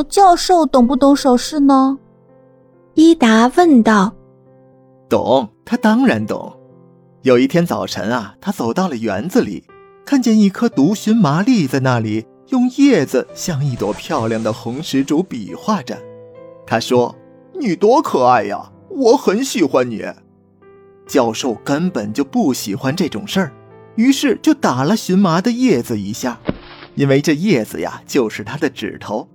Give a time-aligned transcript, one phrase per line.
[0.00, 1.98] 那教授懂不懂手势呢？
[2.94, 4.14] 伊达问道。
[5.10, 6.56] 懂，他当然懂。
[7.20, 9.62] 有一天早晨啊，他走到了园子里，
[10.06, 15.98] 看见一棵独寻麻立在那里，用叶子像一朵漂亮的红石竹比划着。
[16.66, 17.14] 他说
[17.60, 20.02] ：“你多可爱呀，我很喜欢你。”
[21.06, 23.52] 教授根本就不喜欢这种事儿，
[23.96, 26.40] 于是就打了荨麻的叶子一下，
[26.94, 29.28] 因为这叶子呀就是他的指头。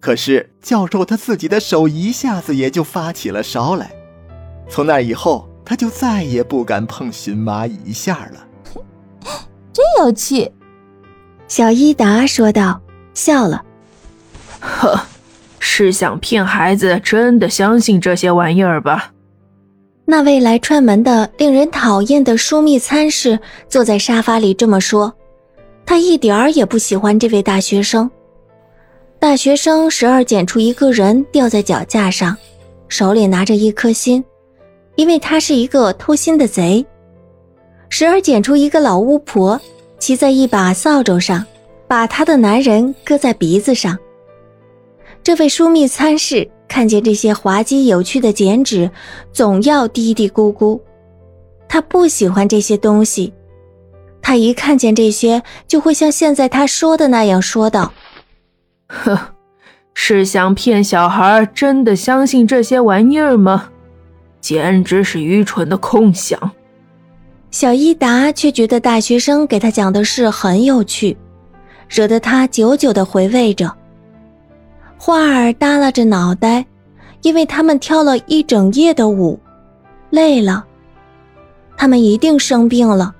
[0.00, 3.90] 可是教授他自己的手一下子也就发起了烧来。
[4.68, 8.46] 从那以后，他就再也不敢碰荨麻一下了。
[9.72, 10.50] 真有趣，
[11.46, 12.80] 小伊达说道，
[13.14, 13.62] 笑了。
[14.60, 15.00] 呵，
[15.58, 19.12] 是想骗孩子真的相信这些玩意儿吧？
[20.06, 23.38] 那位来串门的令人讨厌的枢密参事
[23.68, 25.14] 坐在沙发里这么说，
[25.86, 28.10] 他一点儿也不喜欢这位大学生。
[29.20, 32.34] 大学生时而捡出一个人吊在脚架上，
[32.88, 34.24] 手里拿着一颗心。
[34.96, 36.84] 因为他是一个偷心的贼，
[37.90, 39.60] 时而捡出一个老巫婆，
[39.98, 41.44] 骑在一把扫帚上，
[41.86, 43.96] 把她的男人搁在鼻子上。
[45.22, 48.90] 这位枢密参事看见这些滑稽有趣的剪纸，
[49.32, 50.80] 总要嘀嘀咕咕。
[51.68, 53.32] 他不喜欢这些东西，
[54.22, 57.92] 他一看见这些，就会像现在他说的那样说道
[58.90, 59.16] ：“哼，
[59.94, 63.70] 是想骗小孩真的相信这些玩意儿吗？”
[64.40, 66.38] 简直是愚蠢的空想。
[67.50, 71.16] 小伊达却觉得大学生给他讲的事很有趣，
[71.88, 73.70] 惹得他久久的回味着。
[74.96, 76.64] 花儿耷拉着脑袋，
[77.22, 79.38] 因为他们跳了一整夜的舞，
[80.10, 80.64] 累了。
[81.76, 83.14] 他们一定生病了，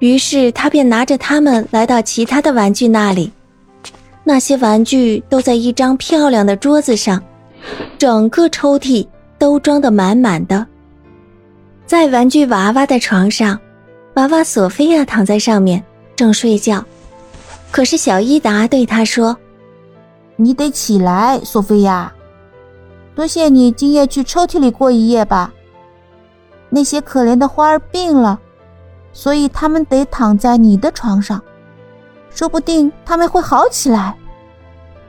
[0.00, 3.32] 于是他便拿着他们来到其他的玩具那里。
[4.30, 7.20] 那些玩具都在一张漂亮的桌子上，
[7.98, 9.04] 整个抽屉。
[9.40, 10.66] 都装得满满的。
[11.86, 13.58] 在玩具娃娃的床上，
[14.16, 15.82] 娃娃索菲亚躺在上面
[16.14, 16.84] 正睡觉。
[17.70, 19.34] 可是小伊达对她说
[20.36, 22.12] ：“你得起来，索菲亚。
[23.14, 25.50] 多谢你今夜去抽屉里过一夜吧。
[26.68, 28.38] 那些可怜的花儿病了，
[29.14, 31.40] 所以他们得躺在你的床上。
[32.28, 34.14] 说不定他们会好起来。”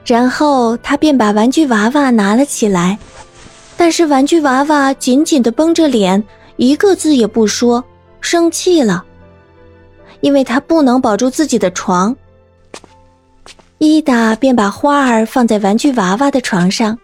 [0.05, 2.97] 然后他便把玩具娃娃拿了起来。
[3.77, 6.23] 但是玩具娃娃紧紧地绷着脸，
[6.57, 7.83] 一个字也不说，
[8.19, 9.03] 生气了，
[10.19, 12.15] 因为他不能保住自己的床。
[13.79, 16.95] 伊达便把花儿放在玩具娃娃的床上，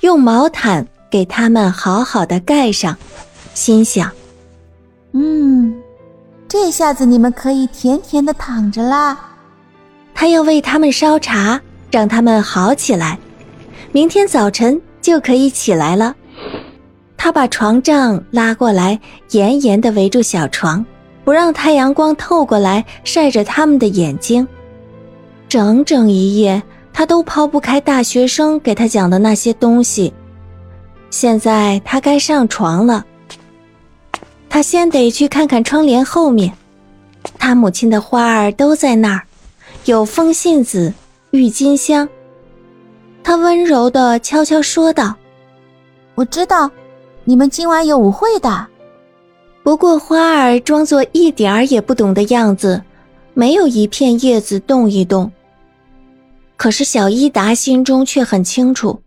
[0.00, 2.96] 用毛毯给他们好好的盖上，
[3.54, 4.10] 心想
[5.14, 5.72] ：“嗯，
[6.48, 9.16] 这下子你们可以甜甜的躺着啦。”
[10.12, 11.60] 他要为他们烧茶，
[11.94, 13.16] 让他们好起来，
[13.92, 16.12] 明天早晨就可以起来了。
[17.16, 18.98] 他把床帐拉过来，
[19.30, 20.84] 严严地围住小床，
[21.22, 24.44] 不让太阳光透过来晒着他们的眼睛。
[25.48, 26.60] 整整一夜，
[26.92, 30.12] 他都抛不开大学生给他讲的那些东西。
[31.10, 33.06] 现在他该上床了。
[34.48, 36.52] 他先得去看看窗帘后面，
[37.38, 39.22] 他母亲的花儿都在那儿，
[39.84, 40.92] 有风信子、
[41.34, 42.08] 郁金香。
[43.24, 45.12] 他温柔的悄悄说道
[46.14, 46.70] ：“我知道。”
[47.26, 48.66] 你们今晚有舞会的，
[49.62, 52.82] 不过花儿装作一点儿也不懂的样子，
[53.32, 55.32] 没有一片叶子动一动。
[56.56, 59.00] 可是小伊达心中却很清楚，